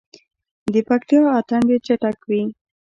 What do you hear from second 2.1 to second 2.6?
وي.